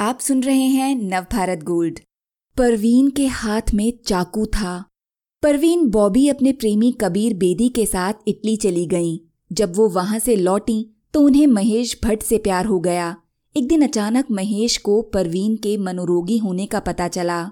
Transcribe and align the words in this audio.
आप 0.00 0.18
सुन 0.20 0.42
रहे 0.42 0.64
हैं 0.64 0.94
नवभारत 0.94 1.62
गोल्ड। 1.62 1.98
परवीन 2.56 3.10
के 3.10 3.26
हाथ 3.26 3.62
में 3.74 3.92
चाकू 4.06 4.46
था। 4.46 4.84
परवीन 5.42 5.88
बॉबी 5.90 6.28
अपने 6.28 6.52
प्रेमी 6.52 6.92
कबीर 7.00 7.34
बेदी 7.34 7.68
के 7.68 7.86
साथ 7.86 8.12
इटली 8.28 8.56
चली 8.56 8.86
गईं। 8.86 9.18
जब 9.52 9.76
वो 9.76 9.88
वहाँ 9.88 10.18
से 10.18 10.36
लौटी 10.36 10.96
तो 11.14 11.20
उन्हें 11.20 11.46
महेश 11.46 11.98
भट्ट 12.04 12.22
से 12.22 12.38
प्यार 12.38 12.66
हो 12.66 12.80
गया। 12.80 13.16
एक 13.56 13.68
दिन 13.68 13.82
अचानक 13.82 14.30
महेश 14.30 14.76
को 14.76 15.02
परवीन 15.02 15.56
के 15.56 15.76
मनोरोगी 15.76 16.38
होने 16.38 16.66
का 16.66 16.80
पता 16.80 17.08
चला। 17.08 17.50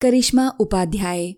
करिश्मा 0.00 0.48
उपाध्याय। 0.60 1.34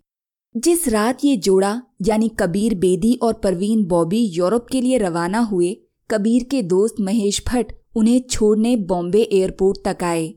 जिस 0.57 0.89
रात 0.89 1.25
ये 1.25 1.37
जोड़ा, 1.37 1.83
यानी 2.07 2.29
कबीर 2.29 2.75
बेदी 2.75 3.15
और 3.23 3.33
परवीन 3.33 3.85
बॉबी 3.85 4.25
यूरोप 4.25 4.67
के 4.73 4.81
लिए 4.81 4.99
रवाना 4.99 5.39
हुए, 5.39 5.77
कबीर 6.11 6.45
के 6.45 6.63
दोस्त 6.63 6.95
महेश 7.01 7.43
भट्ट 7.49 7.73
उन्हें 7.97 8.21
छोड़ने 8.31 8.77
बॉम्बे 8.77 9.23
एयरपोर्ट 9.23 9.89
तक 9.89 10.05
आए। 10.05 10.35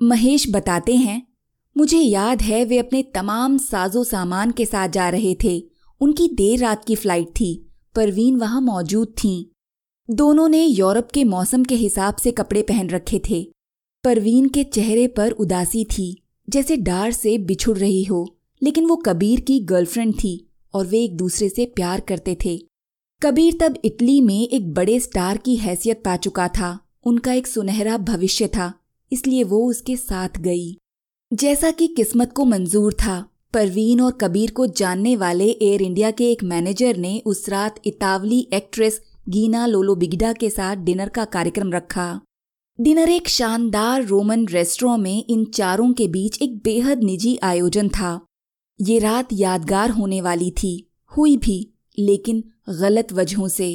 महेश 0.00 0.46
बताते 0.50 0.94
हैं, 0.96 1.26
मुझे 1.76 1.98
याद 1.98 2.42
है 2.42 2.64
वे 2.64 2.78
अपने 2.78 3.02
तमाम 3.02 3.56
साजो 3.58 4.04
सामान 4.04 4.50
के 4.50 4.64
साथ 4.66 4.88
जा 4.88 5.08
रहे 5.08 5.34
थे। 5.44 5.62
उनकी 6.00 6.28
देर 6.28 6.58
रात 6.58 6.84
की 6.84 6.94
फ़्लाइट 6.94 7.28
थी, 7.30 7.70
परवीन 7.94 8.36
वहाँ 8.36 8.60
मौजूद 8.60 9.14
थीं। 9.18 9.44
दोनों 10.08 10.48
ने 10.48 10.64
यूरोप 10.64 11.10
के 11.10 11.24
मौसम 11.24 11.64
के 11.64 11.74
हिसाब 11.74 12.16
से 12.16 12.30
कपड़े 12.30 12.62
पहन 12.62 12.90
रखे 12.90 13.20
थे। 13.30 13.42
परवीन 14.04 14.48
के 14.48 14.64
चेहरे 14.64 15.06
पर 15.06 15.30
उदासी 15.30 15.84
थी, 15.84 16.22
जैसे 16.48 16.76
डार 16.76 17.12
से 17.12 17.38
बिछुड़ 17.38 17.78
रही 17.78 18.04
हो, 18.04 18.36
लेकिन 18.62 18.86
वो 18.86 18.96
कबीर 18.96 19.40
की 19.40 19.58
गर्लफ्रेंड 19.60 20.14
थी 20.14 20.50
और 20.74 20.86
वे 20.86 21.04
एक 21.04 21.16
दूसरे 21.16 21.48
से 21.48 21.66
प्यार 21.66 22.00
करते 22.00 22.36
थे। 22.44 22.58
कबीर 23.22 23.58
तब 23.60 23.78
इटली 23.84 24.20
में 24.20 24.48
एक 24.48 24.72
बड़े 24.74 25.00
स्टार 25.00 25.36
की 25.36 25.56
हैसियत 25.56 26.02
पा 26.04 26.16
चुका 26.16 26.48
था, 26.48 26.78
उनका 27.04 27.32
एक 27.32 27.46
सुनहरा 27.46 27.96
भविष्य 27.98 28.48
था। 28.48 28.72
इसलिए 29.14 29.44
वो 29.44 29.64
उसके 29.66 29.96
साथ 29.96 30.40
गई। 30.40 30.76
जैसा 31.30 31.70
कि 31.70 31.86
किस्मत 31.86 32.32
को 32.32 32.44
मंजूर 32.44 32.92
था, 32.94 33.24
परवीन 33.54 34.00
और 34.00 34.12
कबीर 34.12 34.50
को 34.50 34.66
जानने 34.66 35.14
वाले 35.16 35.48
एयर 35.48 35.82
इंडिया 35.82 36.10
के 36.10 36.30
एक 36.32 36.42
मैनेजर 36.44 36.96
ने 36.96 37.18
उस 37.26 37.48
रात 37.48 37.80
इतावली 37.86 38.46
एक्ट्रेस 38.52 39.00
गीना 39.28 39.66
लोलो 39.66 39.94
बिगडा 39.94 40.32
के 40.32 40.50
साथ 40.50 40.76
डिनर 40.76 41.08
का 41.08 41.24
कार्यक्रम 41.24 41.72
रखा। 41.72 42.20
डिनर 42.78 43.08
एक 43.08 43.28
शानदार 43.28 44.04
रोमन 44.04 44.46
रेस्टोरेंट 44.48 45.02
में 45.02 45.24
इन 45.28 45.44
चारों 45.54 45.92
के 45.92 46.08
बीच 46.08 46.40
एक 46.42 46.56
बेहद 46.64 47.02
निजी 47.02 47.36
आयोजन 47.42 47.88
था। 47.88 48.18
ये 48.80 48.98
रात 48.98 49.28
यादगार 49.32 49.90
होने 49.90 50.20
वाली 50.20 50.50
थी, 50.52 50.74
हुई 51.12 51.36
भी, 51.36 51.58
लेकिन 51.98 52.42
गलत 52.70 53.12
वजहों 53.12 53.48
से। 53.48 53.68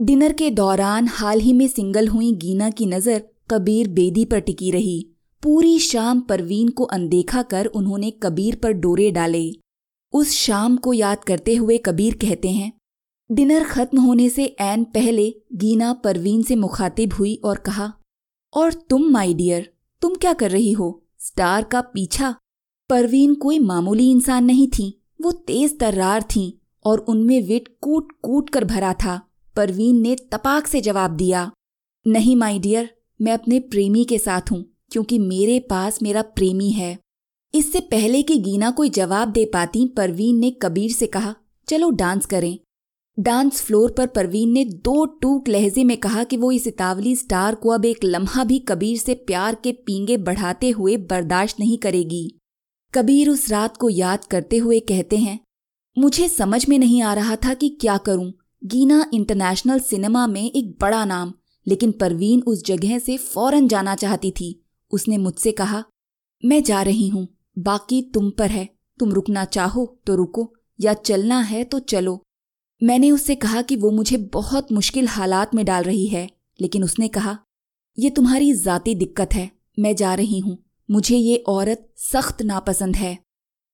डिनर 0.00 0.32
के 0.32 0.50
दौरान 0.50 1.08
हाल 1.08 1.40
ही 1.40 1.52
में 1.52 1.66
सिंगल 1.68 2.08
हुई 2.08 2.32
गीना 2.36 2.70
की 2.70 2.86
नज़र 2.86 3.22
कबीर 3.50 3.88
बेदी 3.88 4.24
पर 4.24 4.40
टिकी 4.40 4.70
रही। 4.70 5.06
पूरी 5.42 5.78
शाम 5.78 6.20
परवीन 6.20 6.68
को 6.68 6.84
अनदेखा 6.84 7.42
कर 7.42 7.66
उन्होंने 7.66 8.10
कबीर 8.22 8.56
पर 8.56 8.72
डोरे 8.72 9.10
डाले। 9.10 9.50
उस 10.12 10.30
शाम 10.30 10.76
को 10.76 10.92
याद 10.92 11.24
करते 11.24 11.54
हुए 11.54 11.78
कबीर 11.78 12.14
कहते 12.14 12.48
हैं, 12.48 12.72
डिनर 13.30 13.64
खत्म 13.64 14.00
होने 14.00 14.28
से 14.28 14.44
एन 14.60 14.84
पहले 14.84 15.28
गीना 15.54 15.92
परवीन 15.94 16.42
से 16.42 16.56
मुखातिब 16.56 17.12
हुई 17.12 17.34
और 17.44 17.58
कहा, 17.58 17.92
और 18.52 18.72
तुम 18.90 19.08
माई 19.10 19.34
डियर, 19.34 19.70
तुम 20.02 20.14
क्या 20.14 20.32
कर 20.32 20.50
रही 20.50 20.72
हो? 20.72 21.02
स्टार 21.18 21.64
का 21.64 21.80
पीछा? 21.80 22.34
परवीन 22.90 23.34
कोई 23.34 23.58
मामूली 23.58 24.10
इंसान 24.10 24.44
नहीं 24.44 24.68
थी, 24.68 25.02
वो 25.22 25.32
तेज 25.32 25.78
तर्रार 25.78 26.22
थी 26.22 26.60
और 26.84 26.98
उनमें 26.98 27.40
विट 27.42 27.68
कूट 27.80 28.12
कूट 28.22 28.50
कर 28.50 28.64
भरा 28.64 28.92
था। 28.94 29.20
परवीन 29.56 30.00
ने 30.00 30.16
तपाक 30.32 30.66
से 30.66 30.80
जवाब 30.80 31.10
दिया, 31.10 31.50
नहीं 32.06 32.36
माई 32.36 32.58
डियर 32.58 32.90
मैं 33.20 33.32
अपने 33.32 33.58
प्रेमी 33.60 34.04
के 34.04 34.18
साथ 34.18 34.50
हूँ, 34.50 34.64
क्योंकि 34.90 35.18
मेरे 35.18 35.58
पास 35.60 36.02
मेरा 36.02 36.22
प्रेमी 36.22 36.70
है। 36.70 36.96
इससे 37.54 37.80
पहले 37.80 38.22
कि 38.22 38.36
गीना 38.38 38.70
कोई 38.70 38.90
जवाब 38.90 39.28
दे 39.28 39.44
पाती, 39.44 39.86
परवीन 39.86 40.38
ने 40.38 40.50
कबीर 40.62 40.90
से 40.92 41.06
कहा, 41.06 41.34
चलो 41.68 41.90
डांस 41.90 42.26
करें। 42.26 42.58
डांस 43.18 43.60
फ्लोर 43.62 43.90
पर 43.90 44.06
परवीन 44.06 44.52
ने 44.52 44.64
दो 44.64 45.04
टूक 45.22 45.48
लहजे 45.48 45.84
में 45.84 45.96
कहा 45.96 46.22
कि 46.24 46.36
वो 46.36 46.50
इस 46.52 46.66
इतावली 46.66 47.14
स्टार 47.16 47.54
को 47.54 47.70
अब 47.70 47.84
एक 47.84 48.04
लम्हा 48.04 48.44
भी 48.44 48.58
कबीर 48.58 48.98
से 48.98 49.14
प्यार 49.16 49.54
के 49.54 49.72
पींगे 49.86 50.16
बढ़ाते 50.18 50.70
हुए 50.70 50.96
बर्दाश्त 50.96 51.60
नहीं 51.60 51.78
करेगी। 51.78 52.28
कबीर 52.94 53.28
उस 53.28 53.48
रात 53.50 53.76
को 53.76 53.88
याद 53.88 54.24
करते 54.24 54.58
हुए 54.58 54.78
कहते 54.82 55.16
हैं, 55.16 55.38
मुझे 55.96 56.28
समझ 56.28 56.68
में 56.68 56.78
नहीं 56.78 57.02
आ 57.02 57.12
रहा 57.14 57.36
था 57.36 57.54
कि 57.54 57.68
क्या 57.80 57.96
करूँ। 57.98 58.32
गीना 58.62 59.04
इंटरनेशनल 59.14 59.78
सिनेमा 59.80 60.26
में 60.26 60.42
एक 60.42 60.70
बड़ा 60.80 61.04
नाम 61.04 61.32
लेकिन 61.66 61.92
परवीन 61.92 62.42
उस 62.42 62.64
जगह 62.64 62.98
से 62.98 63.16
फ़ौरन 63.16 63.68
जाना 63.68 63.94
चाहती 63.94 64.30
थी। 64.30 64.64
उसने 64.92 65.18
मुझसे 65.18 65.52
कहा, 65.52 65.84
मैं 66.44 66.62
जा 66.62 66.82
रही 66.82 67.08
हूँ। 67.08 67.28
बाकी 67.58 68.02
तुम 68.02 68.30
पर 68.30 68.50
है। 68.50 68.68
तुम 68.98 69.12
रुकना 69.12 69.44
चाहो 69.44 70.00
तो 70.06 70.14
रुको, 70.14 70.52
या 70.80 70.94
चलना 70.94 71.40
है 71.40 71.64
तो 71.64 71.78
चलो। 71.78 72.22
मैंने 72.82 73.10
उससे 73.10 73.34
कहा 73.34 73.62
कि 73.62 73.76
वो 73.76 73.90
मुझे 73.90 74.16
बहुत 74.16 74.72
मुश्किल 74.72 75.06
हालात 75.06 75.54
में 75.54 75.64
डाल 75.64 75.84
रही 75.84 76.06
है, 76.06 76.28
लेकिन 76.60 76.84
उसने 76.84 77.08
कहा, 77.08 77.38
ये 77.98 78.10
तुम्हारी 78.10 78.52
जाती 78.54 78.94
दिक्कत 78.94 79.34
है। 79.34 79.50
मैं 79.78 79.96
जा 79.96 80.14
रही 80.14 80.38
हूँ। 80.38 80.58
मुझे 80.90 81.16
ये 81.16 81.36
औरत 81.36 81.88
सख्त 81.96 82.42
नापसंद 82.42 82.96
है। 82.96 83.18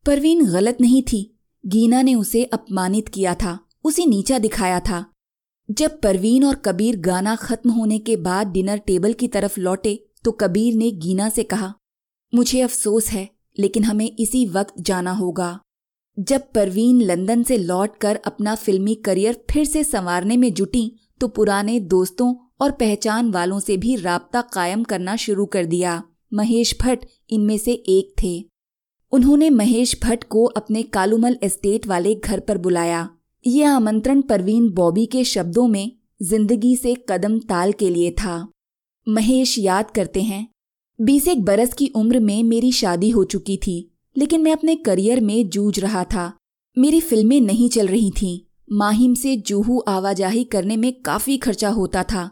परवीन 0.07 0.45
गलत 0.45 0.79
नहीं 0.81 1.03
थी। 1.03 1.39
गीना 1.67 2.03
ने 2.03 2.15
उसे 2.15 2.45
अपमानित 2.45 3.09
किया 3.09 3.35
था। 3.35 3.59
उसे 3.85 4.07
नीचा 4.07 4.39
दिखाया 4.39 4.81
था। 4.81 5.05
जब 5.69 5.99
परवीन 6.01 6.45
और 6.45 6.55
कबीर 6.55 6.97
गाना 6.97 7.35
खत्म 7.37 7.71
होने 7.71 7.99
के 7.99 8.17
बाद 8.17 8.47
डिनर 8.47 8.79
टेबल 8.79 9.13
की 9.13 9.29
तरफ़ 9.29 9.59
लौटे 9.61 9.99
तो 10.25 10.33
कबीर 10.33 10.75
ने 10.75 10.91
गीना 10.91 11.29
से 11.29 11.43
कहा, 11.43 11.73
मुझे 12.33 12.61
अफसोस 12.61 13.09
है, 13.09 13.29
लेकिन 13.59 13.85
हमें 13.85 14.11
इसी 14.11 14.45
वक्त 14.47 14.75
जाना 14.81 15.13
होगा। 15.13 15.59
जब 16.19 16.43
परवीन 16.55 17.01
लंदन 17.03 17.43
से 17.43 17.57
लौटकर 17.59 18.17
अपना 18.27 18.55
फिल्मी 18.55 18.95
करियर 18.95 19.45
फिर 19.51 19.65
से 19.65 19.85
संवारने 19.85 20.37
में 20.37 20.53
जुटी 20.55 20.91
तो 21.21 21.29
पुराने 21.29 21.79
दोस्तों 21.81 22.35
और 22.61 22.73
पहचान 22.73 23.31
वालों 23.31 23.61
से 23.61 23.77
भी 23.77 23.97
राबता 23.97 24.41
कायम 24.53 24.85
करना 24.85 25.17
शुरू 25.17 25.47
कर 25.47 25.65
दिया। 25.65 26.03
महेश 26.35 26.77
भट्ट 26.83 27.07
इनमें 27.31 27.57
से 27.59 27.73
एक 27.73 28.15
थे। 28.23 28.45
उन्होंने 29.13 29.51
महेश 29.51 29.99
भट्ट 30.05 30.25
को 30.25 30.45
अपने 30.47 30.83
कालूमल 30.83 31.37
एस्टेट 31.43 31.87
वाले 31.87 32.15
घर 32.15 32.41
पर 32.41 32.59
बुलाया। 32.59 33.09
ये 33.47 33.65
आमंत्रण 33.65 34.21
परवीन 34.21 34.69
बॉबी 34.71 35.05
के 35.07 35.23
शब्दों 35.25 35.67
में 35.69 35.93
ज़िंदगी 36.23 36.75
से 36.77 36.95
कदम 37.09 37.39
ताल 37.39 37.73
के 37.73 37.91
लिए 37.91 38.11
था। 38.11 38.49
महेश 39.07 39.59
याद 39.59 39.91
करते 39.91 40.23
हैं 40.23 40.47
बीस 40.99 41.29
एक 41.29 41.45
बरस 41.45 41.75
की 41.75 41.87
उम्र 41.97 42.21
में 42.21 42.43
मेरी 42.43 42.73
शादी 42.73 43.11
हो 43.11 43.25
चुकी 43.25 43.57
थी, 43.57 43.77
लेकिन 44.17 44.43
मैं 44.43 44.53
अपने 44.53 44.75
करियर 44.77 45.21
में 45.21 45.49
जूझ 45.49 45.79
रहा 45.79 46.03
था। 46.05 46.33
मेरी 46.77 47.01
फ़िल्में 47.01 47.41
नहीं 47.41 47.69
चल 47.69 47.87
रही 47.87 48.11
थीं। 48.11 48.39
माहिम 48.73 49.15
से 49.15 49.37
जूहू 49.37 49.79
आवाजाही 49.89 50.45
करने 50.45 50.77
में 50.77 50.93
काफ़ी 51.03 51.37
खर्चा 51.37 51.69
होता 51.69 52.03
था। 52.03 52.31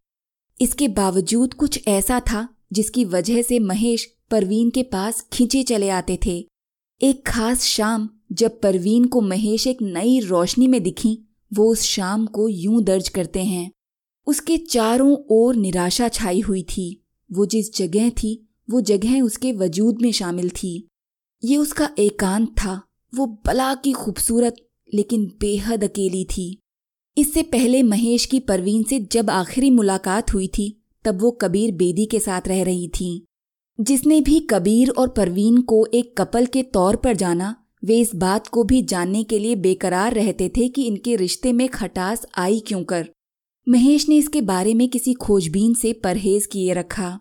इसके 0.60 0.88
बावजूद 0.88 1.54
कुछ 1.54 1.80
ऐसा 1.88 2.20
था 2.20 2.48
जिसकी 2.72 3.04
वजह 3.04 3.40
से 3.42 3.58
महेश 3.58 4.08
परवीन 4.30 4.70
के 4.70 4.82
पास 4.82 5.26
खींचे 5.32 5.62
चले 5.62 5.88
आते 5.90 6.18
थे। 6.26 6.38
एक 7.00 7.26
खास 7.26 7.62
शाम 7.62 8.08
जब 8.34 8.60
परवीन 8.60 9.04
को 9.04 9.20
महेश 9.20 9.66
एक 9.66 9.78
नई 9.82 10.20
रोशनी 10.20 10.68
में 10.68 10.82
दिखी, 10.82 11.18
वो 11.52 11.72
उस 11.72 11.82
शाम 11.82 12.26
को 12.26 12.48
यूँ 12.48 12.82
दर्ज 12.82 13.08
करते 13.08 13.44
हैं। 13.44 13.70
उसके 14.26 14.56
चारों 14.56 15.16
ओर 15.30 15.56
निराशा 15.56 16.08
छाई 16.08 16.40
हुई 16.40 16.62
थी। 16.62 17.04
वो 17.32 17.46
जिस 17.46 17.76
जगह 17.76 18.10
थी, 18.10 18.48
वो 18.70 18.80
जगह 18.80 19.22
उसके 19.22 19.52
वजूद 19.52 20.02
में 20.02 20.12
शामिल 20.12 20.50
थी। 20.50 20.88
ये 21.44 21.56
उसका 21.56 21.90
एकांत 21.98 22.48
था। 22.48 22.82
वो 23.14 23.26
बला 23.46 23.74
की 23.74 23.92
खूबसूरत, 23.92 24.56
लेकिन 24.94 25.32
बेहद 25.40 25.84
अकेली 25.84 26.24
थी। 26.24 26.58
इससे 27.18 27.42
पहले 27.42 27.82
महेश 27.82 28.26
की 28.26 28.40
परवीन 28.40 28.82
से 28.82 29.00
जब 29.00 29.30
आखिरी 29.30 29.70
मुलाकात 29.70 30.34
हुई 30.34 30.48
थी, 30.48 30.82
तब 31.04 31.22
वो 31.22 31.30
कबीर 31.30 31.74
बेदी 31.74 32.06
के 32.06 32.20
साथ 32.20 32.40
रह 32.46 32.62
रही 32.62 32.88
थी। 32.88 33.24
जिसने 33.80 34.20
भी 34.20 34.40
कबीर 34.40 34.90
और 34.90 35.08
परवीन 35.08 35.60
को 35.60 35.86
एक 35.94 36.16
कपल 36.18 36.46
के 36.46 36.62
तौर 36.62 36.96
पर 36.96 37.16
जाना 37.16 37.60
वे 37.84 38.00
इस 38.00 38.14
बात 38.14 38.48
को 38.48 38.64
भी 38.64 38.82
जानने 38.82 39.24
के 39.24 39.38
लिए 39.38 39.56
बेकरार 39.56 40.14
रहते 40.14 40.48
थे 40.48 40.68
कि 40.68 40.86
इनके 40.86 41.16
रिश्ते 41.16 41.52
में 41.52 41.68
खटास 41.68 42.26
आई 42.38 42.60
क्यों 42.60 42.84
कर। 42.84 43.08
महेश 43.68 44.08
ने 44.08 44.16
इसके 44.16 44.40
बारे 44.40 44.74
में 44.74 44.88
किसी 44.88 45.14
खोजबीन 45.14 45.74
से 45.74 45.92
परहेज 45.92 46.46
किए 46.46 46.72
रखा। 46.72 47.18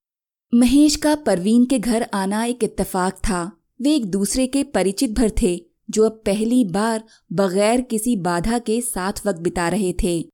महेश 0.54 0.95
का 0.95 1.15
परवीन 1.15 1.65
के 1.65 1.80
घर 1.80 2.10
आना 2.13 2.45
एक 2.45 2.63
इत्तेफाक 2.63 3.13
था। 3.13 3.60
वे 3.81 3.95
एक 3.95 4.06
दूसरे 4.06 4.48
के 4.48 4.63
परिचित 4.63 5.12
भर 5.12 5.31
थे, 5.42 5.65
जो 5.89 6.04
अब 6.06 6.12
पहली 6.12 6.65
बार 6.65 7.04
बगैर 7.33 7.81
किसी 7.81 8.15
बाधा 8.15 8.60
के 8.60 8.81
साथ 8.81 9.13
वक्त 9.25 9.39
बिता 9.39 9.69
रहे 9.69 9.94
थे। 10.04 10.30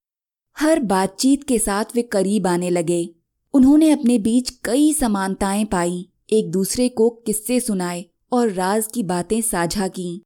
हर 0.60 0.80
बातचीत 0.80 1.44
के 1.44 1.60
साथ 1.60 1.86
वे 1.96 2.02
करीब 2.02 2.48
आने 2.48 2.70
लगे। 2.70 3.16
उन्होंने 3.54 3.92
अपने 3.92 4.20
बीच 4.20 4.50
कई 4.50 4.94
समानताएँ 4.94 5.66
पाई, 5.66 6.10
एक 6.30 6.52
दूसरे 6.52 6.90
को 6.90 7.10
किस्से 7.10 7.60
सुनाए 7.60 8.06
और 8.32 8.50
राज 8.50 8.88
की 8.94 9.04
बातें 9.04 9.42
साझा 9.42 9.88
की। 9.88 10.22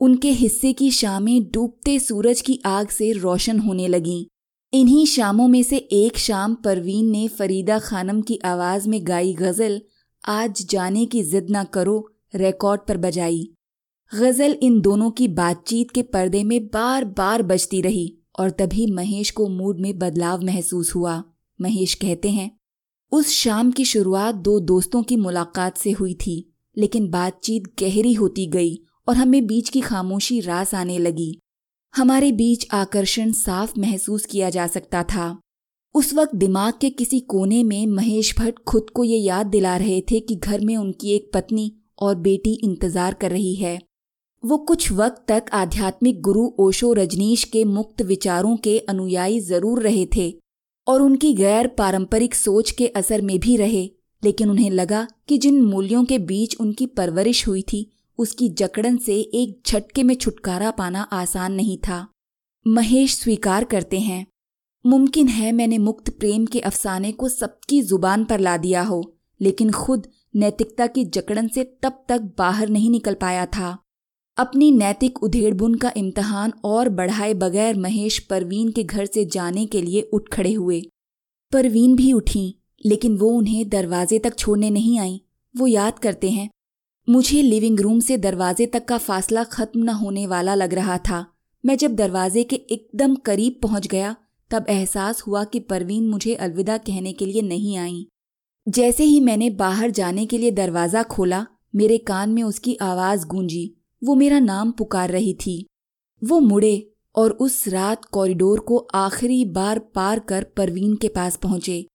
उनके 0.00 0.30
हिस्से 0.30 0.72
की 0.72 0.90
शामें 0.90 1.50
डूबते 1.50 1.98
सूरज 1.98 2.40
की 2.40 2.60
आग 2.66 2.88
से 2.88 3.12
रोशन 3.12 3.58
होने 3.58 3.88
लगीं। 3.88 4.24
इन्हीं 4.72 5.06
शामों 5.06 5.48
में 5.48 5.62
से 5.62 5.76
एक 5.76 6.18
शाम 6.18 6.54
परवीन 6.54 7.10
ने 7.10 7.28
फरीदा 7.28 7.78
खानम 7.78 8.20
की 8.20 8.38
आवाज़ 8.44 8.88
में 8.88 9.06
गाई 9.06 9.32
गज़ल, 9.32 9.82
आज 10.24 10.66
जाने 10.70 11.06
की 11.06 11.22
जिद 11.22 11.50
ना 11.50 11.64
करो 11.64 12.10
रिकॉर्ड 12.34 12.80
पर 12.88 12.96
बजाई। 12.96 13.52
गज़ल 14.14 14.58
इन 14.62 14.80
दोनों 14.80 15.10
की 15.10 15.28
बातचीत 15.28 15.90
के 15.90 16.02
पर्दे 16.02 16.44
में 16.44 16.66
बार 16.66 17.04
बार 17.04 17.42
बजती 17.42 17.80
रही 17.80 18.18
और 18.38 18.50
तभी 18.50 18.86
महेश 18.86 19.30
को 19.30 19.48
मूड 19.48 19.80
में 19.80 19.98
बदलाव 19.98 20.44
महसूस 20.44 20.94
हुआ। 20.94 21.24
महेश 21.60 21.94
कहते 21.94 22.30
हैं, 22.30 22.50
उस 23.12 23.28
शाम 23.28 23.70
की 23.70 23.84
शुरुआत 23.84 24.34
दो 24.34 24.60
दोस्तों 24.60 25.02
की 25.02 25.16
मुलाकात 25.16 25.78
से 25.78 25.90
हुई 25.90 26.14
थी। 26.14 26.51
लेकिन 26.76 27.08
बातचीत 27.10 27.62
गहरी 27.80 28.12
होती 28.12 28.46
गई 28.46 28.74
और 29.08 29.16
हमें 29.16 29.46
बीच 29.46 29.68
की 29.68 29.80
खामोशी 29.80 30.40
रास 30.40 30.74
आने 30.74 30.98
लगी। 30.98 31.38
हमारे 31.94 32.32
बीच 32.32 32.66
आकर्षण 32.72 33.32
साफ़ 33.32 33.78
महसूस 33.80 34.26
किया 34.26 34.50
जा 34.50 34.66
सकता 34.66 35.02
था। 35.04 35.38
उस 35.94 36.12
वक्त 36.14 36.34
दिमाग 36.34 36.74
के 36.80 36.90
किसी 36.90 37.20
कोने 37.20 37.62
में 37.64 37.86
महेश 37.86 38.34
भट्ट 38.38 38.58
खुद 38.68 38.90
को 38.90 39.04
ये 39.04 39.16
याद 39.16 39.46
दिला 39.46 39.76
रहे 39.76 40.00
थे 40.00 40.20
कि 40.20 40.36
घर 40.36 40.60
में 40.60 40.76
उनकी 40.76 41.14
एक 41.14 41.30
पत्नी 41.34 41.72
और 41.98 42.14
बेटी 42.18 42.52
इंतज़ार 42.64 43.14
कर 43.14 43.30
रही 43.30 43.54
है। 43.54 43.78
वो 44.44 44.56
कुछ 44.58 44.90
वक्त 44.92 45.24
तक 45.28 45.50
आध्यात्मिक 45.52 46.20
गुरु 46.20 46.48
ओशो 46.58 46.92
रजनीश 46.92 47.44
के 47.44 47.64
मुक्त 47.64 48.02
विचारों 48.02 48.56
के 48.56 48.78
अनुयायी 48.78 49.40
ज़रूर 49.40 49.82
रहे 49.82 50.06
थे 50.16 50.32
और 50.86 51.02
उनकी 51.02 51.32
गैर 51.34 51.66
पारंपरिक 51.68 52.34
सोच 52.34 52.70
के 52.70 52.86
असर 52.86 53.20
में 53.20 53.38
भी 53.40 53.56
रहे। 53.56 53.88
लेकिन 54.24 54.50
उन्हें 54.50 54.70
लगा 54.70 55.08
कि 55.28 55.38
जिन 55.38 55.62
मूल्यों 55.62 56.04
के 56.04 56.18
बीच 56.18 56.56
उनकी 56.60 56.86
परवरिश 56.86 57.48
हुई 57.48 57.62
थी, 57.62 57.90
उसकी 58.18 58.48
जकड़न 58.48 58.96
से 58.96 59.16
एक 59.16 59.62
झटके 59.66 60.02
में 60.02 60.14
छुटकारा 60.14 60.70
पाना 60.70 61.02
आसान 61.02 61.52
नहीं 61.52 61.78
था। 61.78 62.08
महेश 62.66 63.16
स्वीकार 63.16 63.64
करते 63.64 63.98
हैं। 63.98 64.26
मुमकिन 64.86 65.28
है 65.28 65.52
मैंने 65.52 65.78
मुक्त 65.78 66.10
प्रेम 66.10 66.46
के 66.46 66.60
अफसाने 66.60 67.12
को 67.12 67.28
सबकी 67.28 67.82
ज़ुबान 67.82 68.24
पर 68.24 68.40
ला 68.40 68.56
दिया 68.56 68.82
हो, 68.82 69.16
लेकिन 69.40 69.70
खुद 69.70 70.06
नैतिकता 70.36 70.86
की 70.86 71.04
जकड़न 71.04 71.48
से 71.48 71.64
तब 71.82 72.04
तक 72.08 72.20
बाहर 72.38 72.68
नहीं 72.68 72.90
निकल 72.90 73.14
पाया 73.14 73.46
था। 73.46 73.78
अपनी 74.36 74.70
नैतिक 74.70 75.22
उधेड़बुन 75.22 75.74
का 75.74 75.92
इम्तहान 75.96 76.52
और 76.64 76.88
बढ़ाए 76.88 77.34
बगैर 77.34 77.76
महेश 77.76 78.18
परवीन 78.18 78.70
के 78.70 78.84
घर 78.84 79.06
से 79.06 79.24
जाने 79.24 79.66
के 79.66 79.82
लिए 79.82 80.02
उठ 80.02 80.28
खड़े 80.28 80.52
हुए। 80.52 80.82
परवीन 81.52 81.96
भी 81.96 82.12
उठी। 82.12 82.61
लेकिन 82.82 83.16
वो 83.16 83.28
उन्हें 83.28 83.68
दरवाजे 83.68 84.18
तक 84.18 84.38
छोड़ने 84.38 84.70
नहीं 84.70 84.98
आई। 84.98 85.20
वो 85.54 85.66
याद 85.66 85.98
करते 85.98 86.30
हैं, 86.30 86.48
मुझे 87.08 87.42
लिविंग 87.42 87.80
रूम 87.80 88.00
से 88.00 88.16
दरवाजे 88.18 88.66
तक 88.66 88.84
का 88.84 88.98
फासला 88.98 89.44
खत्म 89.44 89.82
न 89.82 89.88
होने 89.88 90.26
वाला 90.26 90.54
लग 90.54 90.74
रहा 90.74 90.98
था। 90.98 91.24
मैं 91.64 91.76
जब 91.76 91.94
दरवाजे 91.94 92.44
के 92.44 92.56
एकदम 92.56 93.14
करीब 93.16 93.58
पहुँच 93.62 93.86
गया, 93.86 94.14
तब 94.50 94.66
एहसास 94.68 95.22
हुआ 95.22 95.44
कि 95.44 95.60
परवीन 95.60 96.08
मुझे 96.08 96.34
अलविदा 96.34 96.76
कहने 96.78 97.12
के 97.12 97.26
लिए 97.26 97.42
नहीं 97.42 97.76
आई। 97.78 98.06
जैसे 98.66 99.04
ही 99.04 99.20
मैंने 99.20 99.50
बाहर 99.50 99.90
जाने 99.90 100.26
के 100.26 100.38
लिए 100.38 100.50
दरवाज़ा 100.50 101.02
खोला, 101.02 101.46
मेरे 101.74 101.98
कान 101.98 102.30
में 102.30 102.42
उसकी 102.42 102.74
आवाज़ 102.74 103.26
गूंजी। 103.26 103.74
वो 104.02 104.14
मेरा 104.14 104.38
नाम 104.38 104.70
पुकार 104.70 105.10
रही 105.10 105.34
थी। 105.34 105.64
वो 106.22 106.40
मुड़े 106.40 106.90
और 107.14 107.30
उस 107.30 107.66
रात 107.68 108.04
कॉरिडोर 108.04 108.60
को 108.60 108.76
आखिरी 108.94 109.44
बार 109.44 109.78
पार 109.94 110.18
कर 110.18 110.44
परवीन 110.56 110.94
के 110.96 111.08
पास 111.08 111.36
पहुँचे। 111.36 111.86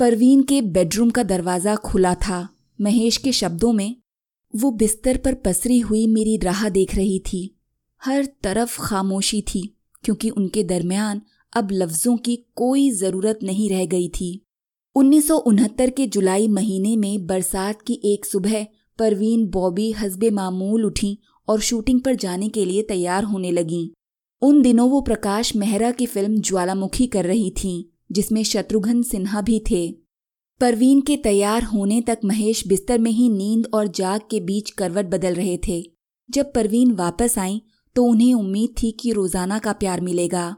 परवीन 0.00 0.42
के 0.42 0.60
बेडरूम 0.62 1.10
का 1.10 1.22
दरवाज़ा 1.22 1.74
खुला 1.76 2.14
था। 2.14 2.48
महेश 2.78 3.16
के 3.16 3.32
शब्दों 3.32 3.72
में 3.72 3.96
वो 4.54 4.70
बिस्तर 4.70 5.16
पर 5.16 5.34
पसरी 5.34 5.78
हुई 5.78 6.06
मेरी 6.06 6.36
राह 6.36 6.68
देख 6.68 6.94
रही 6.94 7.18
थी। 7.18 7.58
हर 8.02 8.24
तरफ़ 8.42 8.80
खामोशी 8.80 9.40
थी, 9.42 9.76
क्योंकि 10.04 10.30
उनके 10.30 10.64
दरमियान 10.64 11.20
अब 11.52 11.68
लफ्जों 11.72 12.16
की 12.16 12.36
कोई 12.56 12.90
ज़रूरत 12.90 13.38
नहीं 13.42 13.70
रह 13.70 13.84
गई 13.86 14.08
थी। 14.08 14.46
उन्नीस 14.96 15.28
सौ 15.28 15.36
उनहत्तर 15.36 15.90
के 15.90 16.06
जुलाई 16.06 16.48
महीने 16.48 16.96
में 16.96 17.26
बरसात 17.26 17.82
की 17.82 18.00
एक 18.04 18.26
सुबह 18.26 18.66
परवीन 18.98 19.46
बॉबी 19.46 19.92
हसबे 19.92 20.30
मामूल 20.30 20.84
उठी 20.84 21.18
और 21.48 21.60
शूटिंग 21.60 22.00
पर 22.00 22.14
जाने 22.14 22.48
के 22.48 22.64
लिए 22.64 22.82
तैयार 22.82 23.24
होने 23.24 23.50
लगी। 23.50 23.92
उन 24.42 24.62
दिनों 24.62 24.90
वो 24.90 25.00
प्रकाश 25.00 25.56
मेहरा 25.56 25.90
की 25.90 26.06
फ़िल्म 26.06 26.40
ज्वालामुखी 26.40 27.06
कर 27.06 27.24
रही 27.24 27.50
थी। 27.50 27.89
जिसमें 28.10 28.42
शत्रुघ्न 28.44 29.02
सिन्हा 29.02 29.40
भी 29.40 29.62
थे। 29.70 29.88
परवीन 30.60 31.00
के 31.00 31.16
तैयार 31.16 31.62
होने 31.64 32.00
तक 32.00 32.20
महेश 32.24 32.66
बिस्तर 32.66 32.98
में 32.98 33.10
ही 33.10 33.28
नींद 33.28 33.66
और 33.74 33.86
जाग 33.88 34.20
के 34.30 34.40
बीच 34.40 34.70
करवट 34.70 35.06
बदल 35.06 35.34
रहे 35.34 35.58
थे। 35.68 35.82
जब 36.28 36.52
परवीन 36.52 36.92
वापस 36.92 37.38
आई 37.38 37.60
तो 37.96 38.04
उन्हें 38.04 38.34
उम्मीद 38.34 38.74
थी 38.82 38.90
कि 38.90 39.12
रोज़ाना 39.12 39.58
का 39.58 39.72
प्यार 39.72 40.00
मिलेगा। 40.00 40.54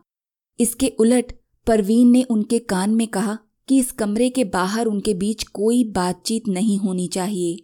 इसके 0.58 0.92
उलट 1.00 1.32
परवीन 1.66 2.10
ने 2.10 2.22
उनके 2.22 2.58
कान 2.58 2.94
में 2.94 3.06
कहा 3.08 3.38
कि 3.68 3.78
इस 3.78 3.90
कमरे 3.92 4.28
के 4.30 4.44
बाहर 4.46 4.86
उनके 4.86 5.14
बीच 5.14 5.42
कोई 5.44 5.82
बातचीत 5.92 6.48
नहीं 6.48 6.78
होनी 6.78 7.06
चाहिए। 7.08 7.56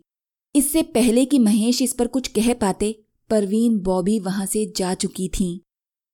इससे 0.55 0.83
पहले 0.85 1.25
कि 1.25 1.39
महेश 1.39 1.83
इस 1.83 1.93
पर 1.93 2.07
कुछ 2.07 2.29
कह 2.29 2.53
पाते, 2.55 2.95
परवीन 3.31 3.79
बॉबी 3.79 4.19
वहाँ 4.19 4.47
से 4.47 4.65
जा 4.77 4.95
चुकी 4.95 5.29
थीं। 5.31 5.59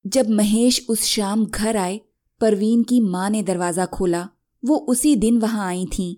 जब 0.04 0.30
महेश 0.30 0.84
उस 0.88 1.04
शाम 1.04 1.44
घर 1.46 1.76
आए 1.76 2.00
परवीन 2.40 2.82
की 2.82 3.00
माँ 3.00 3.30
ने 3.30 3.42
दरवाज़ा 3.42 3.86
खोला। 3.86 4.28
वो 4.64 4.76
उसी 4.76 5.16
दिन 5.16 5.38
वहाँ 5.38 5.66
आई 5.66 5.86
थीं। 5.86 6.16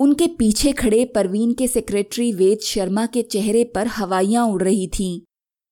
उनके 0.00 0.26
पीछे 0.26 0.72
खड़े 0.72 1.04
परवीन 1.04 1.52
के 1.52 1.68
सेक्रेटरी 1.68 2.32
वेद 2.32 2.58
शर्मा 2.58 3.06
के 3.06 3.22
चेहरे 3.22 3.64
पर 3.64 3.86
हवाइयाँ 3.86 4.46
उड़ 4.46 4.62
रही 4.62 4.86
थीं। 4.88 5.20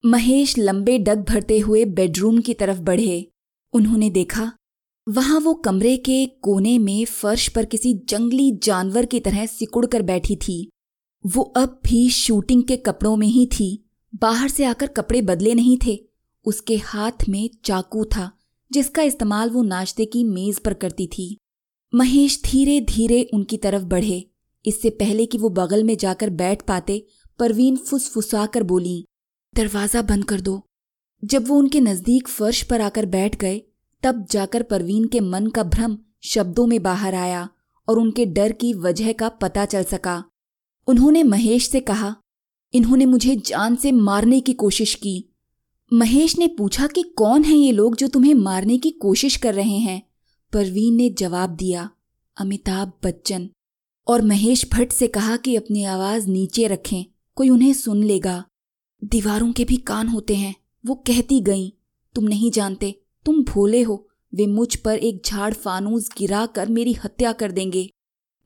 महेश 0.05 0.58
लंबे 0.58 0.99
डग 0.99 1.25
भरते 1.29 1.58
हुए 1.58 1.85
बेडरूम 1.85 2.38
की 2.38 2.55
तरफ़ 2.55 2.81
बढ़े। 2.81 3.31
उन्होंने 3.73 4.11
देखा, 4.11 4.52
वहाँ 5.08 5.40
वो 5.40 5.55
कमरे 5.55 5.96
के 5.96 6.26
कोने 6.26 6.79
में 6.79 7.05
फर्श 7.05 7.49
पर 7.49 7.64
किसी 7.64 7.94
जंगली 8.08 8.50
जानवर 8.62 9.06
की 9.06 9.20
तरह 9.20 9.46
सिकुड़ 9.46 9.87
कर 9.87 10.02
बैठी 10.02 10.37
थी। 10.37 10.69
वो 11.26 11.43
अब 11.43 11.81
भी 11.85 12.11
शूटिंग 12.11 12.62
के 12.62 12.76
कपड़ों 12.76 13.17
में 13.17 13.26
ही 13.26 13.46
थी। 13.46 13.85
बाहर 14.14 14.49
से 14.49 14.64
आकर 14.64 14.87
कपड़े 14.87 15.23
बदले 15.23 15.55
नहीं 15.55 15.79
थे। 15.87 16.05
उसके 16.46 16.76
हाथ 16.76 17.29
में 17.29 17.50
चाकू 17.64 18.05
था। 18.05 18.38
जिसका 18.73 19.03
इस्तेमाल 19.03 19.50
वो 19.50 19.62
नाश्ते 19.62 20.05
की 20.05 20.25
मेज 20.25 20.59
पर 20.59 20.75
करती 20.75 21.06
थी। 21.06 21.37
महेश 21.94 22.43
धीरे 22.44 22.81
धीरे 22.81 23.23
उनकी 23.35 23.56
तरफ़ 23.56 23.82
बढ़े। 23.82 24.31
इससे 24.67 24.91
पहले 24.91 25.26
कि 25.26 25.38
वो 25.38 25.49
बगल 25.49 25.85
में 25.85 25.97
जाकर 25.97 26.31
बैठ 26.31 26.62
पाते, 26.62 27.06
परवीन 27.38 27.76
फुसफुसा 27.76 28.47
कर 28.47 28.62
बोली, 28.62 29.05
दरवाज़ा 29.56 30.03
बंद 30.03 30.25
कर 30.25 30.41
दो। 30.41 30.62
जब 31.25 31.49
वो 31.49 31.59
उनके 31.59 31.81
नज़दीक 31.81 32.29
फर्श 32.29 32.62
पर 32.62 32.81
आकर 32.81 33.06
बैठ 33.06 33.37
गए, 33.37 33.62
तब 34.03 34.26
जाकर 34.31 34.62
परवीन 34.62 35.05
के 35.05 35.21
मन 35.21 35.47
का 35.47 35.62
भ्रम 35.62 35.99
शब्दों 36.25 36.67
में 36.67 36.82
बाहर 36.82 37.14
आया 37.14 37.49
और 37.88 37.99
उनके 37.99 38.26
डर 38.26 38.52
की 38.52 38.75
वजह 38.75 39.12
का 39.12 39.28
पता 39.28 39.64
चल 39.64 39.85
सका। 39.85 40.25
उन्होंने 40.87 41.23
महेश 41.23 41.69
से 41.71 41.81
कहा, 41.81 42.16
इन्होंने 42.75 43.07
मुझे 43.07 43.37
जान 43.37 43.76
से 43.76 43.92
मारने 43.92 44.40
की 44.40 44.52
कोशिश 44.52 44.95
की। 44.95 45.27
महेश 45.92 46.38
ने 46.38 46.49
पूछा 46.49 46.87
कि 46.87 47.02
कौन 47.02 47.45
है 47.45 47.57
ये 47.57 47.73
लोग 47.73 47.97
जो 47.97 48.09
तुम्हें 48.09 48.35
मारने 48.35 48.78
की 48.78 48.90
कोशिश 48.90 49.37
कर 49.37 49.54
रहे 49.54 49.78
हैं? 49.78 50.02
परवीन 50.52 50.95
ने 50.95 51.11
जवाब 51.11 51.50
दिया, 51.50 51.90
अमिताभ 52.40 52.92
बच्चन। 53.04 53.50
और 54.09 54.23
महेश 54.23 54.71
भट्ट 54.73 54.92
से 54.92 55.07
कहा 55.07 55.37
कि 55.37 55.57
अपनी 55.57 55.85
आवाज़ 55.85 56.28
नीचे 56.28 56.66
रखें, 56.66 57.04
कोई 57.35 57.50
उन्हें 57.50 57.73
सुन 57.73 58.04
लेगा। 58.04 58.45
दीवारों 59.04 59.52
के 59.52 59.64
भी 59.64 59.76
कान 59.76 60.09
होते 60.09 60.37
हैं, 60.37 60.54
वो 60.87 60.95
कहती 60.95 61.40
गईं, 61.40 61.71
तुम 62.14 62.25
नहीं 62.25 62.50
जानते, 62.50 63.00
तुम 63.25 63.42
भोले 63.42 63.83
हो, 63.83 64.09
वे 64.35 64.47
मुझ 64.47 64.76
पर 64.76 64.99
एक 64.99 65.23
झाड़ 65.26 65.54
फानूस 65.54 66.11
गिरा 66.18 66.47
कर 66.47 66.68
मेरी 66.68 66.92
हत्या 66.92 67.33
कर 67.33 67.52
देंगे। 67.52 67.90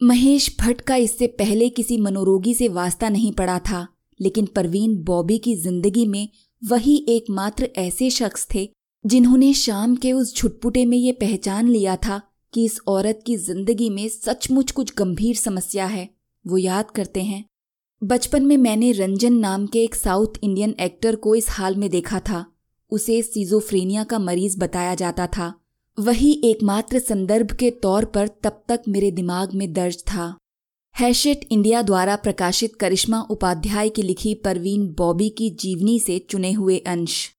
महेश 0.03 0.57
भट्ट 0.61 0.81
का 0.81 0.97
इससे 0.97 1.27
पहले 1.27 1.69
किसी 1.69 1.97
मनोरोगी 1.97 2.55
से 2.55 2.69
वास्ता 2.69 3.09
नहीं 3.09 3.33
पड़ा 3.33 3.59
था, 3.59 3.89
लेकिन 4.21 4.47
परवीन 4.47 4.97
बॉबी 4.97 5.39
की 5.39 5.57
ज़िंदगी 5.57 6.07
में 6.07 6.29
वही 6.63 6.95
एकमात्र 7.09 7.69
ऐसे 7.77 8.09
शख्स 8.11 8.47
थे 8.55 8.69
जिन्होंने 9.05 9.53
शाम 9.55 9.95
के 9.97 10.13
उस 10.13 10.35
छुटपुटे 10.35 10.85
में 10.87 10.97
ये 10.97 11.13
पहचान 11.13 11.69
लिया 11.69 11.97
था 11.97 12.21
कि 12.53 12.65
इस 12.65 12.79
औरत 12.89 13.23
की 13.27 13.37
ज़िंदगी 13.37 13.89
में 13.91 14.09
सचमुच 14.09 14.71
कुछ 14.71 14.93
गंभीर 14.99 15.37
समस्या 15.37 15.87
है। 15.87 16.09
वो 16.45 16.57
याद 16.57 16.91
करते 16.91 17.23
हैं, 17.23 17.45
बचपन 18.03 18.45
में 18.47 18.57
मैंने 18.57 18.93
रंजन 18.93 19.33
नाम 19.33 19.67
के 19.67 19.83
एक 19.85 19.95
साउथ 19.95 20.39
इंडियन 20.43 20.75
एक्टर 20.81 21.17
को 21.17 21.35
इस 21.35 21.47
हाल 21.51 21.77
में 21.77 21.89
देखा 21.91 22.21
था। 22.21 22.45
उसे 22.93 23.21
सीजोफ्रेनिया 23.23 24.05
का 24.05 24.19
मरीज़ 24.19 24.59
बताया 24.59 24.95
जाता 24.95 25.27
था। 25.27 25.53
वही 25.99 26.33
एकमात्र 26.45 26.99
संदर्भ 26.99 27.53
के 27.53 27.71
तौर 27.83 28.05
पर 28.05 28.29
तब 28.43 28.63
तक 28.69 28.83
मेरे 28.89 29.11
दिमाग 29.11 29.55
में 29.55 29.73
दर्ज 29.73 30.03
था। 30.05 30.35
हैशेट 30.99 31.41
इंडिया 31.51 31.83
द्वारा 31.83 32.17
प्रकाशित 32.17 32.77
करिश्मा 32.81 33.21
उपाध्याय 33.21 33.89
की 33.89 34.03
लिखी 34.03 34.35
परवीन 34.35 34.95
बॉबी 34.99 35.29
की 35.29 35.51
जीवनी 35.51 36.01
से 36.01 36.19
चुने 36.31 36.53
हुए 36.53 36.79
अंश। 36.79 37.31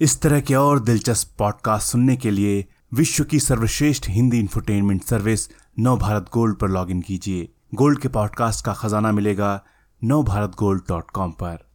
इस 0.00 0.20
तरह 0.20 0.40
के 0.40 0.54
और 0.54 0.80
दिलचस्प 0.80 1.38
पॉडकास्ट 1.38 1.92
सुनने 1.92 2.16
के 2.16 2.30
लिए 2.30 2.64
विश्व 2.94 3.24
की 3.24 3.40
सर्वश्रेष्ठ 3.40 4.08
Hindi 4.08 4.38
infotainment 4.38 5.04
service 5.04 5.48
Nav 5.78 5.96
Bharat 5.96 6.26
Gold 6.34 6.56
पर 6.56 6.68
लॉगिन 6.68 7.00
कीजिए। 7.00 7.48
गोल्ड 7.74 7.98
के 7.98 8.08
पॉडकास्ट 8.08 8.64
का 8.64 8.72
खजाना 8.72 9.12
मिलेगा 9.12 9.64
नव 10.04 10.22
भारत 10.22 10.52
गोल्ड 10.58 10.82
डॉट 10.88 11.10
कॉम 11.10 11.30
पर। 11.30 11.71